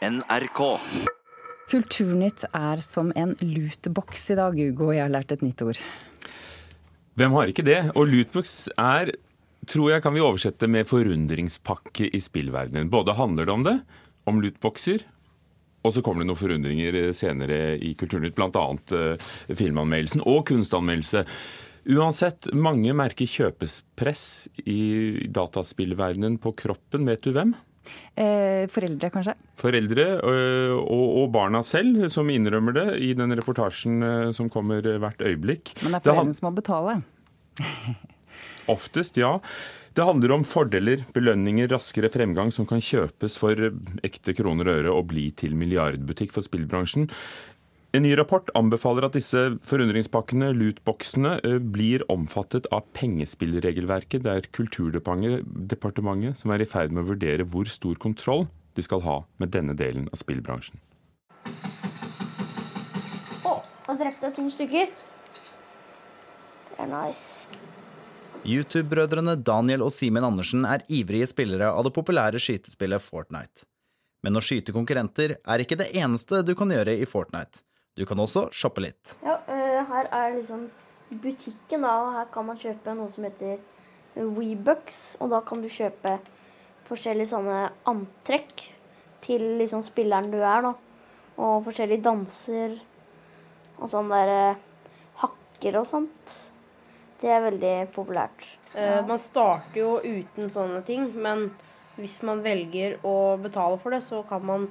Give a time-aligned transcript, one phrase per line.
[0.00, 0.60] NRK.
[1.68, 4.94] Kulturnytt er som en lootbox i dag, Hugo.
[4.94, 5.80] Jeg har lært et nytt ord.
[7.20, 7.78] Hvem har ikke det?
[7.92, 9.12] Og lootbox er,
[9.68, 12.88] tror jeg kan vi oversette med forundringspakke i spillverdenen.
[12.88, 13.76] Både handler det om det,
[14.24, 15.04] om lootboxer,
[15.84, 18.66] og så kommer det noen forundringer senere i Kulturnytt, bl.a.
[18.96, 21.26] Uh, filmanmeldelsen og kunstanmeldelse.
[21.92, 24.24] Uansett, mange merker kjøpespress
[24.64, 27.08] i dataspillverdenen på kroppen.
[27.08, 27.54] Vet du hvem?
[28.20, 29.34] Eh, foreldre, kanskje?
[29.60, 34.84] Foreldre øh, og, og, barna selv, som innrømmer det i den reportasjen øh, som kommer
[34.84, 35.74] hvert øyeblikk.
[35.80, 37.00] Men det er foreldrene som må betale?
[38.76, 39.38] Oftest, ja.
[39.90, 43.58] Det handler om fordeler, belønninger, raskere fremgang som kan kjøpes for
[44.06, 47.08] ekte kroner og øre og bli til milliardbutikk for spillbransjen.
[47.90, 54.22] En ny rapport anbefaler at disse forundringspakkene, lootboxene, eh, blir omfattet av pengespillregelverket.
[54.22, 59.00] Det er Kulturdepartementet som er i ferd med å vurdere hvor stor kontroll de skal
[59.02, 60.78] ha med denne delen av spillbransjen.
[63.42, 64.86] Å, da drepte jeg to stykker.
[66.70, 67.48] Det er nice.
[68.46, 73.66] YouTube-brødrene Daniel og Simen Andersen er ivrige spillere av det populære skytespillet Fortnite.
[74.22, 77.64] Men å skyte konkurrenter er ikke det eneste du kan gjøre i Fortnite.
[77.98, 79.16] Du kan også shoppe litt.
[79.24, 80.68] Ja, uh, her er liksom
[81.10, 81.94] butikken, da.
[82.04, 83.58] Og her kan man kjøpe noe som heter
[84.14, 85.00] Webucks.
[85.20, 86.18] Og da kan du kjøpe
[86.88, 88.68] forskjellige sånne antrekk
[89.24, 90.74] til liksom spilleren du er, da.
[91.40, 92.78] Og forskjellige danser
[93.80, 94.94] og sånn der uh,
[95.24, 96.36] hakker og sånt.
[97.20, 98.46] Det er veldig populært.
[98.70, 99.02] Ja.
[99.04, 101.48] man starter jo uten sånne ting, men
[101.98, 104.68] hvis man velger å betale for det, så kan man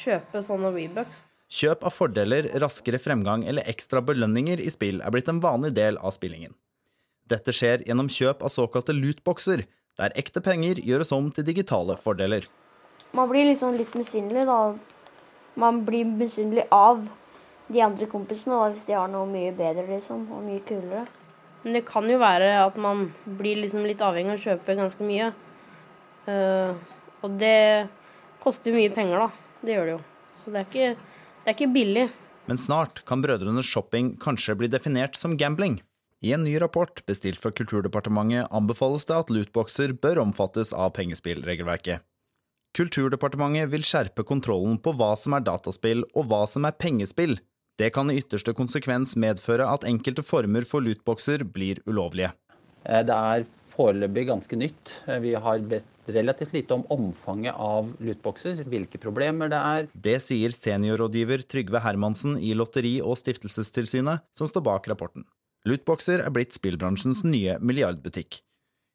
[0.00, 1.20] kjøpe sånne Webucks.
[1.52, 5.98] Kjøp av fordeler, raskere fremgang eller ekstra belønninger i spill er blitt en vanlig del
[6.00, 6.54] av spillingen.
[7.28, 9.64] Dette skjer gjennom kjøp av såkalte lootboxer,
[10.00, 12.48] der ekte penger gjøres om til digitale fordeler.
[13.14, 14.74] Man blir liksom litt misunnelig, da.
[15.60, 17.04] Man blir misunnelig av
[17.68, 21.04] de andre kompisene da, hvis de har noe mye bedre liksom, og mye kulere.
[21.62, 25.06] Men det kan jo være at man blir liksom litt avhengig av å kjøpe ganske
[25.06, 25.30] mye.
[26.26, 26.74] Uh,
[27.24, 27.88] og det
[28.42, 29.60] koster jo mye penger, da.
[29.64, 30.02] Det gjør det jo.
[30.42, 31.13] Så det er ikke
[31.44, 32.06] det er ikke billig.
[32.48, 35.82] Men snart kan brødrenes shopping kanskje bli definert som gambling.
[36.24, 42.00] I en ny rapport bestilt fra Kulturdepartementet anbefales det at lootboxer bør omfattes av pengespillregelverket.
[42.74, 47.36] Kulturdepartementet vil skjerpe kontrollen på hva som er dataspill og hva som er pengespill.
[47.78, 52.32] Det kan i ytterste konsekvens medføre at enkelte former for lootboxer blir ulovlige.
[52.88, 53.44] Eh, det er
[53.74, 54.94] foreløpig ganske nytt.
[55.06, 59.88] Eh, vi har bedt relativt lite om omfanget av lootboxer, hvilke problemer det er.
[59.94, 65.24] Det sier seniorrådgiver Trygve Hermansen i Lotteri- og stiftelsestilsynet, som står bak rapporten.
[65.64, 68.42] Lootboxer er blitt spillbransjens nye milliardbutikk.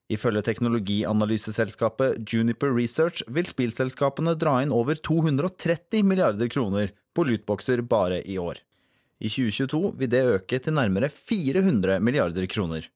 [0.10, 8.22] Ifølge teknologianalyseselskapet Juniper Research vil spillselskapene dra inn over 230 milliarder kroner på lootboxer bare
[8.26, 8.62] i år.
[9.20, 12.88] I 2022 vil det øke til nærmere 400 milliarder kroner.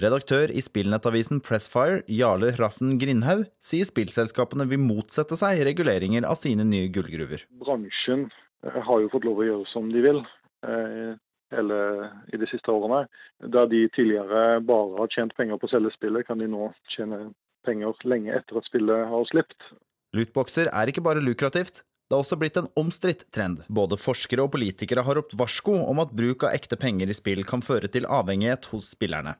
[0.00, 6.64] Redaktør i spillnettavisen Pressfire, Jarle Raffen Grindhaug, sier spillselskapene vil motsette seg reguleringer av sine
[6.64, 7.44] nye gullgruver.
[7.60, 8.30] Bransjen
[8.64, 10.22] eh, har jo fått lov å gjøre som de vil
[10.64, 11.12] eh,
[11.52, 13.04] eller i de siste årene.
[13.52, 17.26] Der de tidligere bare har tjent penger på å selge spillet, kan de nå tjene
[17.68, 19.72] penger lenge etter at spillet har sluppet.
[20.16, 23.60] Lootboxer er ikke bare lukrativt, det har også blitt en omstridt trend.
[23.68, 27.44] Både forskere og politikere har ropt varsko om at bruk av ekte penger i spill
[27.48, 29.36] kan føre til avhengighet hos spillerne.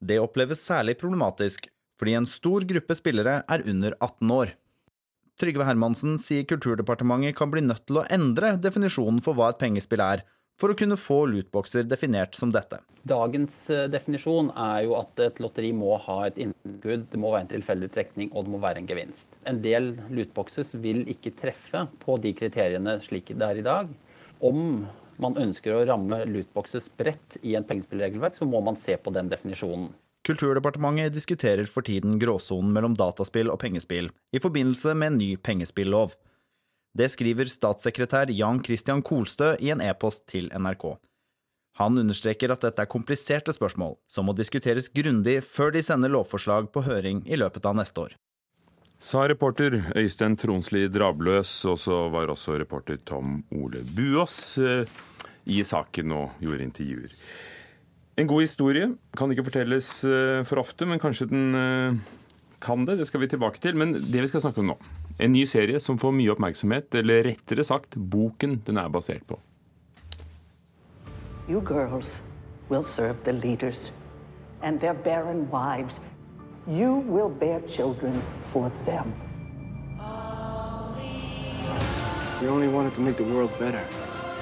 [0.00, 4.50] Det oppleves særlig problematisk fordi en stor gruppe spillere er under 18 år.
[5.40, 10.00] Trygve Hermansen sier Kulturdepartementet kan bli nødt til å endre definisjonen for hva et pengespill
[10.04, 10.22] er,
[10.56, 12.78] for å kunne få lootboxer definert som dette.
[13.06, 17.44] Dagens eh, definisjon er jo at et lotteri må ha et innskudd, det må være
[17.44, 19.28] en tilfeldig trekning og det må være en gevinst.
[19.46, 23.92] En del lootboxes vil ikke treffe på de kriteriene slik det er i dag.
[24.44, 24.86] Om
[25.22, 29.30] man ønsker å ramme lootboxes bredt i en pengespillregelverk, så må man se på den
[29.32, 29.90] definisjonen.
[30.26, 36.16] Kulturdepartementet diskuterer for tiden gråsonen mellom dataspill og pengespill i forbindelse med en ny pengespillov.
[36.96, 40.96] Det skriver statssekretær Jan Christian Kolstø i en e-post til NRK.
[41.76, 46.70] Han understreker at dette er kompliserte spørsmål som må diskuteres grundig før de sender lovforslag
[46.72, 48.16] på høring i løpet av neste år.
[48.96, 54.56] Sa reporter Øystein Tronsli Drabløs, og så var også reporter Tom Ole Buås
[55.46, 57.16] i saken og gjorde intervjuer.
[58.16, 61.98] En god historie kan ikke fortelles eh, for ofte, men kanskje den eh,
[62.64, 62.98] kan det.
[63.00, 63.76] Det skal vi tilbake til.
[63.76, 64.78] Men det vi skal snakke om nå,
[65.20, 69.38] en ny serie som får mye oppmerksomhet, eller rettere sagt boken den er basert på.
[71.46, 72.20] You girls
[72.70, 73.92] will serve the leaders
[74.62, 76.00] and their barren wives
[76.68, 79.14] You will bear children for them.
[82.40, 83.84] We only wanted to make the world better.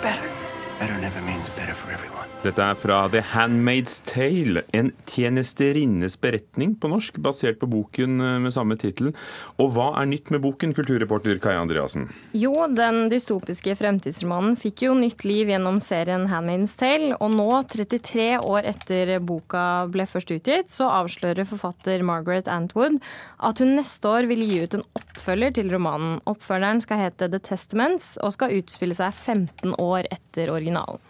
[0.00, 0.43] Better.
[0.78, 2.23] Better never means better for everyone.
[2.44, 8.34] Dette er fra The Handmaid's Tale, en tjenesterinnes beretning på norsk, basert på boken eh,
[8.44, 9.14] med samme tittel.
[9.56, 12.10] Og hva er nytt med boken, kulturreporter Kai Andreassen?
[12.36, 18.28] Jo, den dystopiske fremtidsromanen fikk jo nytt liv gjennom serien Handmaid's Tale, og nå, 33
[18.42, 19.64] år etter boka
[19.94, 23.00] ble først utgitt, så avslører forfatter Margaret Antwood
[23.40, 26.20] at hun neste år vil gi ut en oppfølger til romanen.
[26.28, 31.00] Oppfølgeren skal hete The Testaments og skal utspille seg 15 år etter originalen.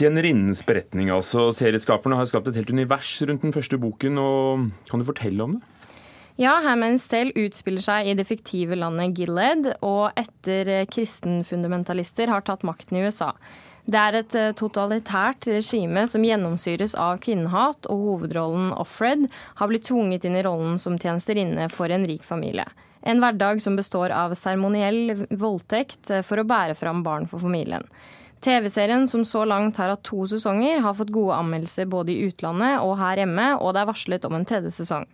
[0.00, 1.50] Tjenerinnens beretning, altså.
[1.52, 4.16] Serieskaperne har skapt et helt univers rundt den første boken.
[4.18, 5.66] og Kan du fortelle om det?
[6.40, 12.64] Ja, Hammond's Tale utspiller seg i det fiktive landet Gilead, og etter kristenfundamentalister har tatt
[12.64, 13.34] makten i USA.
[13.90, 19.26] Det er et eh, totalitært regime som gjennomsyres av kvinnehat, og hovedrollen Offred
[19.58, 22.64] har blitt tvunget inn i rollen som tjenesterinne for en rik familie.
[23.04, 27.84] En hverdag som består av seremoniell voldtekt eh, for å bære fram barn for familien.
[28.40, 32.80] TV-serien, som så langt har hatt to sesonger, har fått gode anmeldelser både i utlandet
[32.80, 35.04] og her hjemme, og det er varslet om en tredje sesong.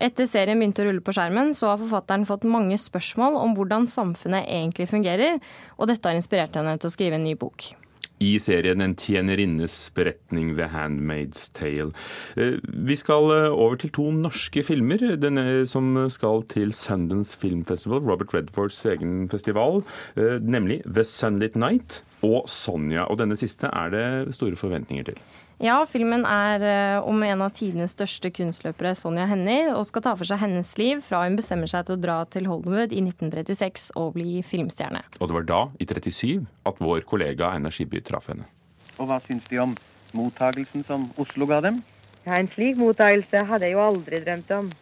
[0.00, 3.84] Etter serien begynte å rulle på skjermen, så har forfatteren fått mange spørsmål om hvordan
[3.90, 5.38] samfunnet egentlig fungerer,
[5.76, 7.72] og dette har inspirert henne til å skrive en ny bok
[8.20, 11.90] i serien En tjenerinnes beretning, The Handmaid's Tale.
[12.36, 17.64] Eh, vi skal eh, over til to norske filmer denne, som skal til Sundance Film
[17.64, 19.82] Festival, Robert Redfords egen festival,
[20.16, 23.08] eh, nemlig The Sunlit Night og Sonja.
[23.08, 25.22] Og denne siste er det store forventninger til.
[25.60, 30.14] Ja, filmen er eh, om en av tidenes største kunstløpere, Sonja Hennie, og skal ta
[30.16, 33.90] for seg hennes liv fra hun bestemmer seg til å dra til Hollywood i 1936
[34.00, 35.02] og bli filmstjerne.
[35.20, 38.48] Og det var da, i 37, at vår kollega Einar Skibby traff henne.
[38.96, 39.76] Og hva syns de om
[40.16, 41.84] mottagelsen som Oslo ga dem?
[42.24, 44.72] Ja, En slik mottagelse hadde jeg jo aldri drømt om.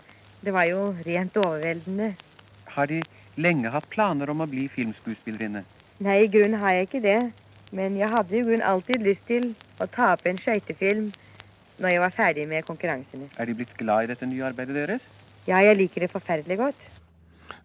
[0.46, 2.12] Det var jo rent overveldende.
[2.78, 3.02] Har de
[3.34, 5.66] lenge hatt planer om å bli filmskuespillerinne?
[6.06, 7.22] Nei, i grunnen har jeg ikke det.
[7.75, 11.10] Men jeg hadde i grunnen alltid lyst til å ta opp en skøytefilm
[11.78, 13.28] når jeg var ferdig med konkurransene.
[13.38, 15.04] Er De blitt glad i dette nye arbeidet deres?
[15.46, 16.80] Ja, jeg liker det forferdelig godt.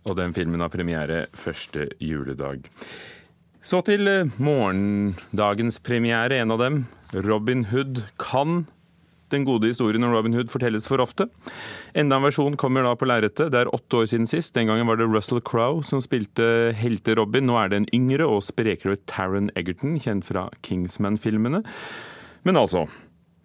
[0.03, 2.67] Og den filmen har premiere første juledag.
[3.63, 6.79] Så til eh, morgendagens premiere, en av dem.
[7.13, 8.65] Robin Hood kan
[9.33, 11.27] den gode historien om Robin Hood fortelles for ofte.
[11.97, 13.51] Enda en versjon kommer da på lerretet.
[13.53, 14.53] Det er åtte år siden sist.
[14.55, 17.47] Den gangen var det Russell Crowe som spilte helte-Robin.
[17.49, 21.63] Nå er det en yngre og sprekere Taron Egerton, kjent fra Kingsman-filmene.
[22.43, 22.87] Men altså,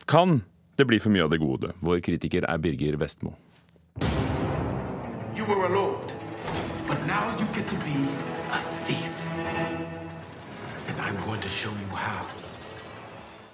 [0.06, 0.42] kan
[0.78, 1.74] det bli for mye av det gode?
[1.82, 3.34] Vår kritiker er Birger Vestmo.
[5.36, 5.68] You were a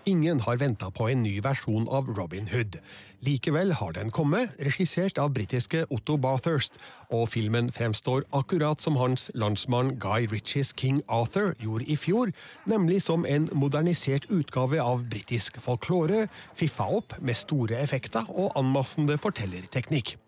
[0.07, 2.77] Ingen har venta på en ny versjon av Robin Hood.
[3.25, 6.77] Likevel har den kommet, regissert av britiske Otto Bathurst,
[7.09, 12.35] og filmen fremstår akkurat som hans landsmann Guy Ritchies King Arthur gjorde i fjor,
[12.69, 19.17] nemlig som en modernisert utgave av britisk folklore, fiffa opp med store effekter og anmassende
[19.17, 20.19] fortellerteknikk.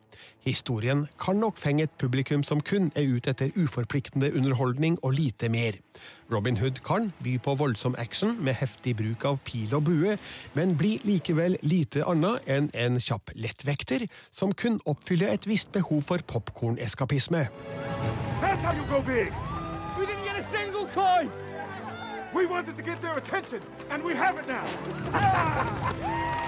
[0.47, 5.49] Historien kan nok fenge et publikum som kun er ute etter uforpliktende underholdning og lite
[5.51, 5.79] mer.
[6.33, 10.17] Robin Hood kan by på voldsom action med heftig bruk av pil og bue,
[10.55, 16.03] men blir likevel lite annet enn en kjapp lettvekter som kun oppfyller et visst behov
[16.07, 17.47] for popkorneskapisme.
[22.35, 26.43] We wanted to get their attention, and we have it now!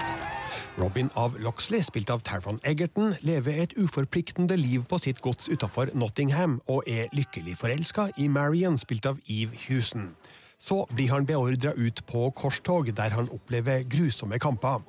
[0.79, 5.91] Robin av Loxley, spilt av Taron Egerton, lever et uforpliktende liv på sitt gods utafor
[5.93, 10.13] Nottingham, og er lykkelig forelska i Marion, spilt av Eve Houston.
[10.59, 14.81] Så blir han beordra ut på korstog, der han opplever grusomme kamper.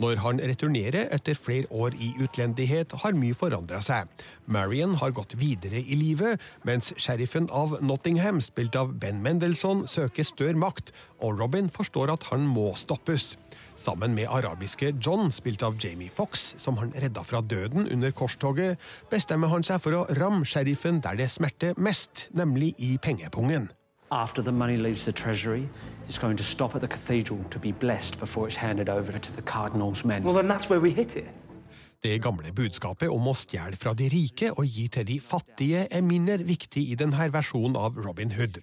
[0.00, 4.08] Når han returnerer etter flere år i utlendighet, har mye forandra seg.
[4.46, 10.24] Marion har gått videre i livet, mens sheriffen av Nottingham, spilt av Ben Mendelsohn, søker
[10.24, 13.34] større makt, og Robin forstår at han må stoppes.
[13.78, 18.78] Sammen med arabiske John, spilt av Jamie Fox, som han redda fra døden under korstoget,
[19.10, 23.70] bestemmer han seg for å ramme sheriffen der det smerter mest, nemlig i pengepungen.
[24.10, 25.68] After the money leaves the treasury,
[26.08, 29.32] it's going to stop at the cathedral to be blessed before it's handed over to
[29.32, 30.24] the cardinal's men.
[30.24, 31.28] Well, then that's where we hit it.
[31.98, 36.04] Det gamle budskapet om å stjele fra de rike og gi til de fattige er
[36.06, 38.60] mindre viktig i denne versjonen av Robin Hood.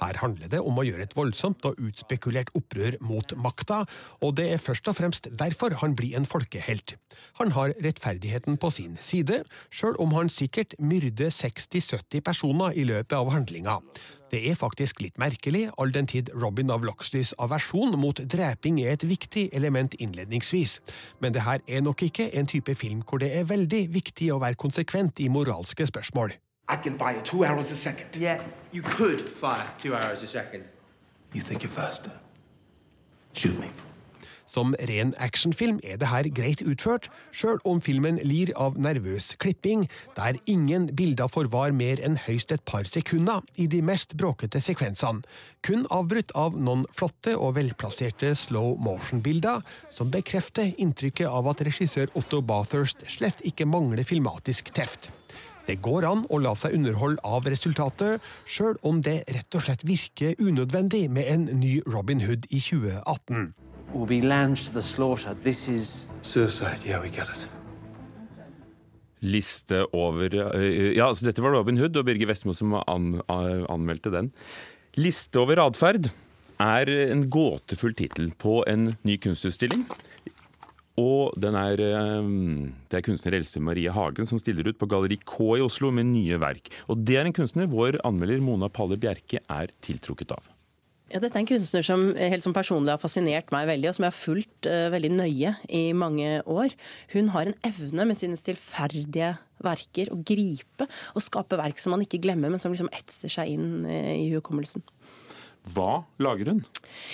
[0.00, 3.82] Her handler det om å gjøre et voldsomt og utspekulert opprør mot makta,
[4.24, 6.96] og det er først og fremst derfor han blir en folkehelt.
[7.42, 13.18] Han har rettferdigheten på sin side, sjøl om han sikkert myrder 60-70 personer i løpet
[13.20, 13.82] av handlinga.
[14.30, 18.92] Det er faktisk litt merkelig, all den tid Robin av Loxleys aversjon mot dreping er
[18.92, 20.78] et viktig element innledningsvis.
[21.20, 24.40] Men det her er nok ikke en type film hvor det er veldig viktig å
[24.44, 26.36] være konsekvent i moralske spørsmål.
[26.68, 28.16] I can fire two arrows a second.
[28.20, 30.64] Yeah, you could fire two arrows a second.
[31.32, 32.12] You think you're faster?
[33.32, 33.87] Shoot me.
[34.48, 39.84] Som ren actionfilm er det her greit utført, sjøl om filmen lir av nervøs klipping,
[40.16, 45.20] der ingen bilder forvar mer enn høyst et par sekunder i de mest bråkete sekvensene,
[45.60, 49.60] kun avbrutt av noen flotte og velplasserte slow motion-bilder,
[49.92, 55.10] som bekrefter inntrykket av at regissør Otto Bathurst slett ikke mangler filmatisk teft.
[55.68, 59.84] Det går an å la seg underholde av resultatet, sjøl om det rett og slett
[59.84, 63.50] virker unødvendig med en ny Robin Hood i 2018.
[63.94, 65.32] Will be lambs to the slaughter.
[65.34, 66.84] This is suicide.
[66.84, 67.48] Yeah, we get it.
[69.20, 74.30] Liste over Ja, altså dette var Robin Hood og Birger Vestmo som an, anmeldte den.
[74.94, 76.10] Liste over atferd
[76.62, 79.86] er en gåtefull tittel på en ny kunstutstilling.
[80.98, 85.56] Og den er, det er kunstner Else Marie Hagen som stiller ut på Galleri K
[85.56, 86.70] i Oslo med nye verk.
[86.90, 90.42] Og det er en kunstner vår anmelder Mona Palle Bjerke er tiltrukket av.
[91.08, 94.04] Ja, dette er en kunstner som helt som personlig har fascinert meg veldig, og som
[94.04, 96.74] jeg har fulgt uh, veldig nøye i mange år.
[97.14, 99.30] Hun har en evne med sine stillferdige
[99.64, 100.86] verker å gripe
[101.16, 104.28] og skape verk som man ikke glemmer, men som liksom etser seg inn uh, i
[104.34, 104.84] hukommelsen.
[105.74, 106.60] Hva lager hun?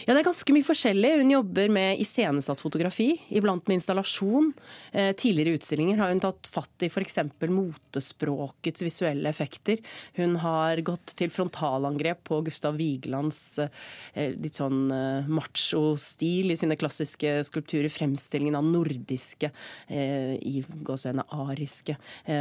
[0.07, 1.11] Ja, Det er ganske mye forskjellig.
[1.21, 4.53] Hun jobber med iscenesatt fotografi, iblant med installasjon.
[4.93, 7.19] Eh, tidligere utstillinger har hun tatt fatt i f.eks.
[7.51, 9.81] motespråkets visuelle effekter.
[10.19, 16.79] Hun har gått til frontalangrep på Gustav Vigelands eh, litt sånn eh, macho-stil i sine
[16.79, 17.91] klassiske skulpturer.
[17.95, 19.51] Fremstillingen av nordiske,
[19.95, 21.95] i gåsehudene ariske,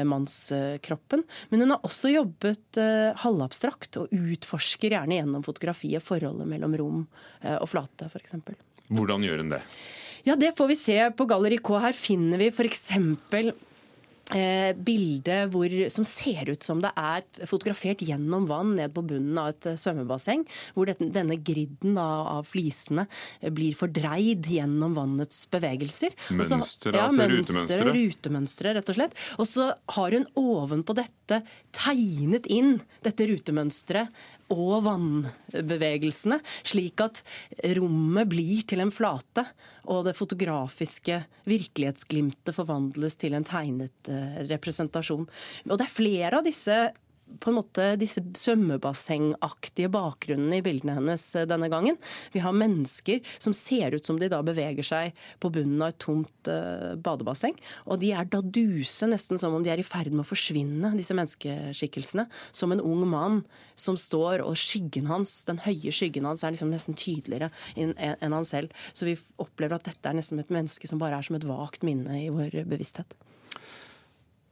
[0.08, 1.24] mannskroppen.
[1.52, 2.80] Men hun har også jobbet
[3.22, 7.04] halvabstrakt og utforsker gjerne gjennom fotografiet forholdet mellom rom
[7.42, 8.38] eh, og flate, f.eks.
[8.94, 9.62] Hvordan gjør hun det?
[10.24, 11.78] Ja, Det får vi se på Galleri K.
[11.84, 12.90] Her finner vi f.eks.
[14.32, 19.36] Eh, bilde hvor, som ser ut som det er fotografert gjennom vann ned på bunnen
[19.38, 20.46] av et eh, svømmebasseng.
[20.78, 23.04] Hvor dette, denne gridden av, av, flisene
[23.42, 26.16] eh, blir fordreid gjennom vannets bevegelser.
[26.40, 27.90] Mønstre, ja, altså rutemønstre.
[28.00, 29.20] Rutemønstre, rett og slett.
[29.44, 29.68] Og så
[29.98, 31.44] har hun ovenpå dette
[31.76, 37.24] tegnet inn dette rutemønsteret og vannbevegelsene, slik at
[37.78, 39.46] rommet blir til en flate,
[39.90, 45.28] og det fotografiske virkelighetsglimtet forvandles til en tegnet eh, representasjon.
[45.70, 46.78] Og det er flere av disse
[47.40, 51.98] på en måte disse svømmebassengaktige bakgrunnene i bildene hennes eh, denne gangen.
[52.34, 56.00] Vi har mennesker som ser ut som de da beveger seg på bunnen av et
[56.04, 57.56] tomt uh, badebasseng.
[57.88, 60.94] Og de er da duse, nesten som om de er i ferd med å forsvinne,
[60.98, 62.28] disse menneskeskikkelsene.
[62.56, 63.42] Som en ung mann
[63.80, 68.48] som står, og skyggen hans, den høye skyggen hans er liksom nesten tydeligere enn han
[68.48, 68.74] selv.
[68.94, 71.86] Så vi opplever at dette er nesten et menneske som bare er som et vagt
[71.86, 73.16] minne i vår bevissthet.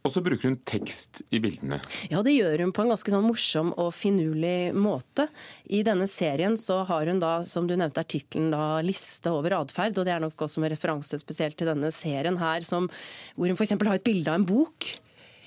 [0.02, 1.78] Og så bruker hun tekst i bildene.
[2.10, 5.28] Ja, det gjør hun på en ganske sånn morsom og finurlig måte.
[5.70, 9.98] I denne serien så har hun da, som du nevnte, er 'Liste over atferd'.
[9.98, 12.90] Og det er nok også med referanse spesielt til denne serien her, som,
[13.36, 13.78] hvor hun f.eks.
[13.78, 14.90] har et bilde av en bok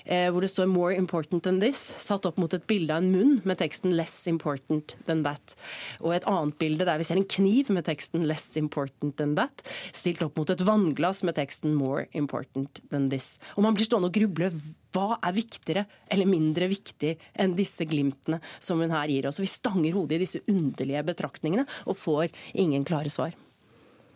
[0.05, 3.41] hvor det står 'more important than this', satt opp mot et bilde av en munn
[3.43, 5.55] med teksten 'less important than that'.
[6.01, 9.63] Og et annet bilde der vi ser en kniv med teksten 'less important than that',
[9.91, 13.39] stilt opp mot et vannglass med teksten 'more important than this'.
[13.57, 14.51] Og man blir stående og gruble.
[14.93, 19.39] Hva er viktigere eller mindre viktig enn disse glimtene som hun her gir oss?
[19.39, 23.33] Vi stanger hodet i disse underlige betraktningene og får ingen klare svar.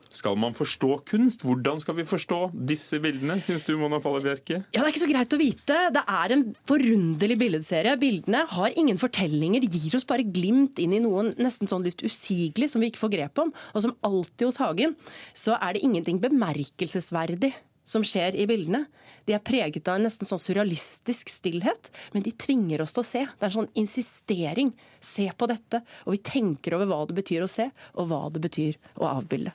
[0.09, 1.43] Skal man forstå kunst?
[1.45, 2.39] Hvordan skal vi forstå
[2.69, 4.63] disse bildene, syns du, Mona Falle Bjerke?
[4.73, 5.77] Ja, Det er ikke så greit å vite.
[5.93, 7.93] Det er en forunderlig billedserie.
[8.01, 9.61] Bildene har ingen fortellinger.
[9.61, 13.03] De gir oss bare glimt inn i noen nesten sånn litt usigelig som vi ikke
[13.05, 13.53] får grep om.
[13.73, 14.97] Og som alltid hos Hagen,
[15.37, 17.53] så er det ingenting bemerkelsesverdig
[17.89, 18.83] som skjer i bildene.
[19.25, 23.09] De er preget av en nesten sånn surrealistisk stillhet, men de tvinger oss til å
[23.09, 23.23] se.
[23.25, 24.73] Det er en sånn insistering.
[25.01, 25.81] Se på dette.
[26.05, 29.53] Og vi tenker over hva det betyr å se, og hva det betyr å avbilde.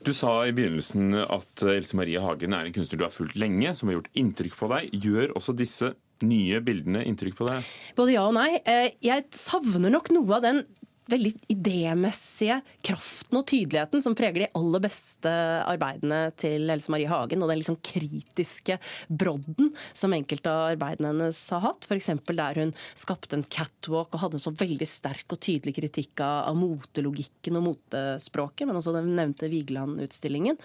[0.00, 3.74] Du sa i begynnelsen at Else Marie Hagen er en kunstner du har fulgt lenge,
[3.76, 4.94] som har gjort inntrykk på deg.
[4.96, 5.92] Gjør også disse
[6.24, 7.68] nye bildene inntrykk på deg?
[7.98, 8.62] Både ja og nei.
[8.64, 10.62] Eh, jeg savner nok noe av den
[11.10, 15.32] veldig idémessige kraften og tydeligheten som preger de aller beste
[15.68, 21.42] arbeidene til Else Marie Hagen, og den liksom kritiske brodden som enkelte av arbeidene hennes
[21.54, 21.88] har hatt.
[21.88, 22.10] F.eks.
[22.30, 26.56] der hun skapte en catwalk og hadde en så veldig sterk og tydelig kritikk av,
[26.60, 30.58] motelogikken og motespråket, men også den nevnte Vigeland-utstillingen.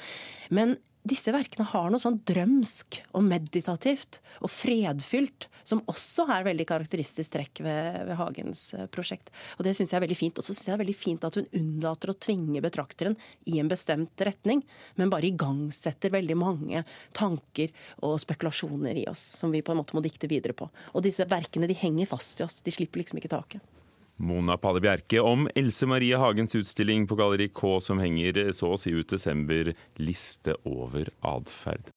[0.54, 6.66] Men disse verkene har noe sånn drømsk og meditativt og fredfylt, som også er veldig
[6.70, 9.30] karakteristisk trekk ved, ved Hagens eh, prosjekt.
[9.58, 10.42] Og det syns jeg er veldig fint.
[10.42, 13.18] Og så syns jeg det er veldig fint at hun unnlater å tvinge betrakteren
[13.50, 14.64] i en bestemt retning,
[14.98, 16.86] men bare igangsetter veldig mange
[17.18, 17.74] tanker
[18.06, 20.70] og spekulasjoner i oss, som vi på en måte må dikte videre på.
[20.94, 23.75] Og disse verkene de henger fast i oss, de slipper liksom ikke taket.
[24.18, 28.80] Mona Palle Bjerke om Else Marie Hagens utstilling på Galleri K som henger så å
[28.80, 31.84] si ut desember, liste over atferd.